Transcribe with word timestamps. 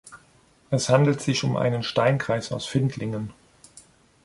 Es 0.71 0.89
handelt 0.89 1.21
sich 1.21 1.43
um 1.43 1.55
einen 1.55 1.83
Steinkreis 1.83 2.51
aus 2.51 2.65
Findlingen. 2.65 3.33